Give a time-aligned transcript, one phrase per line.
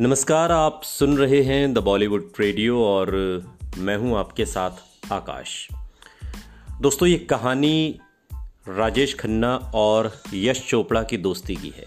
[0.00, 3.10] नमस्कार, आप सुन रहे हैं द बॉलीवुड रेडियो और
[3.78, 5.68] मैं हूँ आपके साथ आकाश।
[6.80, 8.00] दोस्तों, ये कहानी
[8.68, 11.86] राजेश खन्ना और यश चोपड़ा की दोस्ती की है।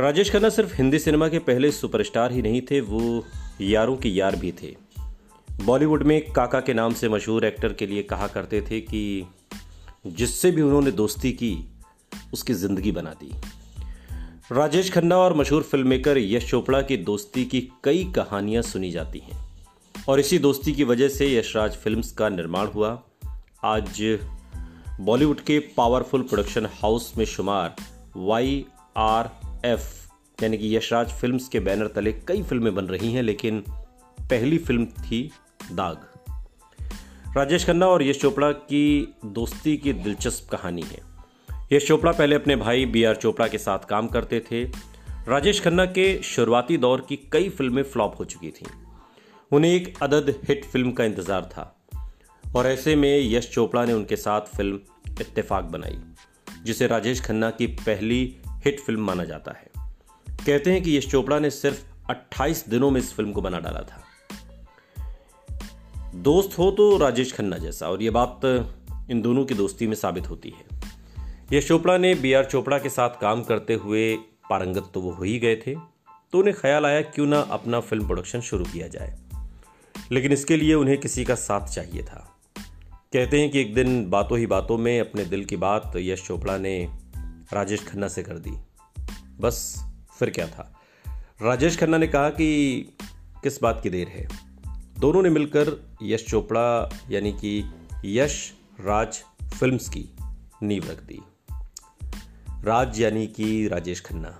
[0.00, 3.24] राजेश खन्ना सिर्फ़ हिंदी सिनेमा के पहले सुपरस्टार ही नहीं थे, वो
[3.60, 4.74] यारों के यार भी थे।
[5.62, 9.26] बॉलीवुड में काका के नाम से मशहूर एक्टर के लिए कहा करते थे कि
[10.06, 11.68] जिससे भी उन्होंने दोस्ती की,
[12.32, 13.34] उसकी ज़िंदगी बना दी।
[14.52, 19.18] राजेश खन्ना और मशहूर फ़िल्म मेकर यश चोपड़ा की दोस्ती की कई कहानियाँ सुनी जाती
[19.18, 19.48] हैं।
[20.08, 23.02] और इसी दोस्ती की वजह से यशराज फिल्म्स का निर्माण हुआ।
[23.64, 24.18] आज
[25.00, 27.76] बॉलीवुड के पावरफुल प्रोडक्शन हाउस में शुमार
[28.16, 28.64] वाई
[28.96, 29.30] आर
[29.64, 30.10] एफ़,
[30.42, 33.60] यानी कि यशराज फिल्म्स के बैनर तले कई फ़िल्में बन रही हैं, लेकिन
[34.20, 35.30] पहली फ़िल्म थी
[35.72, 35.98] दाग।
[37.36, 41.15] राजेश खन्ना और यश चोपड़ा की दोस्ती की दिलचस्प कहानी है।
[41.72, 44.64] यश चोपड़ा पहले अपने भाई बी आर चोपड़ा के साथ काम करते थे।
[45.28, 48.66] राजेश खन्ना के शुरुआती दौर की कई फ़िल्में फ्लॉप हो चुकी थीं।
[49.52, 51.86] उन्हें एक अदद हिट फ़िल्म का इंतज़ार था।
[52.56, 54.80] और ऐसे में यश चोपड़ा ने उनके साथ फ़िल्म
[55.20, 55.98] इत्तेफाक बनाई,
[56.64, 59.70] जिसे राजेश खन्ना की पहली हिट फ़िल्म माना जाता है।
[60.46, 63.80] कहते हैं कि यश चोपड़ा ने सिर्फ़ 28 दिनों में इस फ़िल्म को बना डाला
[63.80, 64.02] था।
[66.14, 68.40] दोस्त हो तो राजेश खन्ना जैसा, और यह बात
[69.10, 70.75] इन दोनों की दोस्ती में साबित होती है।
[71.52, 74.16] यश चोपड़ा ने बी आर चोपड़ा के साथ काम करते हुए
[74.50, 75.74] पारंगत तो वो हो ही गए थे
[76.32, 79.18] तो उन्हें ख्याल आया क्यों ना अपना फ़िल्म प्रोडक्शन शुरू किया जाए।
[80.10, 82.36] लेकिन इसके लिए उन्हें किसी का साथ चाहिए था।
[83.12, 86.58] कहते हैं कि एक दिन बातों ही बातों में अपने दिल की बात यश चोपड़ा
[86.58, 86.88] ने
[87.52, 88.52] राजेश खन्ना से कर दी।
[89.40, 89.84] बस,
[90.18, 90.80] फिर क्या था?
[91.42, 92.80] राजेश खन्ना ने कहा कि
[93.42, 94.28] किस बात की देर है?
[94.98, 97.64] दोनों ने मिलकर यश चोपड़ा यानी कि
[98.04, 99.22] यश राज
[99.60, 100.08] फिल्म्स की
[100.62, 101.20] नींव रख दी।
[102.64, 104.30] राज यानी कि राजेश खन्ना।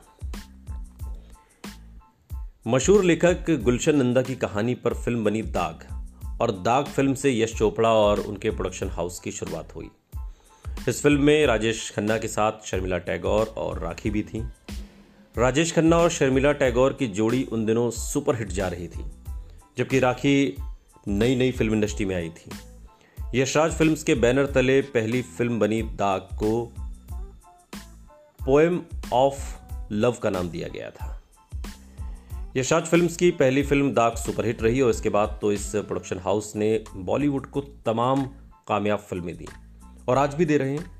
[2.66, 5.84] मशहूर लेखक गुलशन नंदा की कहानी पर फ़िल्म बनी दाग,
[6.40, 9.90] और दाग फ़िल्म से यश चोपड़ा और उनके प्रोडक्शन हाउस की शुरुआत हुई।
[10.88, 14.42] इस फ़िल्म में राजेश खन्ना के साथ शर्मिला टैगोर और राखी भी थी।
[15.38, 19.04] राजेश खन्ना और शर्मिला टैगोर की जोड़ी उन दिनों सुपरहिट जा रही थी,
[19.78, 20.56] जबकि राखी
[21.08, 22.50] नई नई फ़िल्म इंडस्ट्री में आई थी।
[23.34, 26.50] यशराज फिल्म्स के बैनर तले पहली फ़िल्म बनी दाग को
[28.46, 29.56] पोएम ऑफ़
[29.92, 31.22] लव का नाम दिया गया था।
[32.56, 36.56] यशराज फिल्म्स की पहली फ़िल्म दाग सुपरहिट रही और इसके बाद तो इस प्रोडक्शन हाउस
[36.56, 38.26] ने बॉलीवुड को तमाम
[38.68, 39.46] कामयाब फ़िल्में दी।
[40.08, 40.90] और आज भी दे रहे हैं।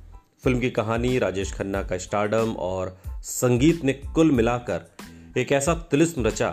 [0.44, 4.80] फ़िल्म की कहानी, राजेश खन्ना का स्टारडम और संगीत ने कुल मिलाकर
[5.38, 6.50] एक ऐसा तिलिस्म रचा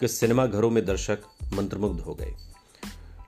[0.00, 1.18] कि सिनेमाघरों में दर्शक
[1.54, 2.34] मंत्रमुग्ध हो गए।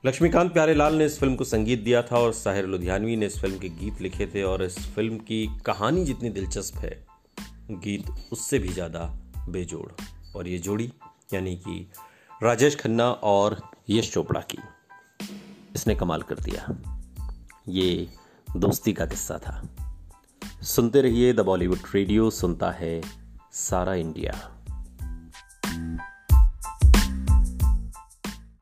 [0.06, 3.58] लक्ष्मीकांत प्यारेलाल ने इस फ़िल्म को संगीत दिया था और साहिर लुधियानवी ने इस फ़िल्म
[3.58, 7.06] के गीत लिखे थे और इस फ़िल्म की कहानी जितनी दिलचस्प है,
[7.70, 9.00] गीत उससे भी ज़्यादा
[9.48, 9.92] बेजोड़।
[10.36, 10.92] और ये जोड़ी,
[11.34, 11.90] यानी कि
[12.42, 14.58] राजेश खन्ना और यश चोपड़ा की।
[15.74, 16.76] इसने कमाल कर दिया।
[17.68, 18.08] ये
[18.56, 19.68] दोस्ती का किस्सा था।
[20.62, 23.02] सुनते रहिए द बॉलीवुड रेडियो, सुनता है
[23.52, 24.59] सारा इंडिया।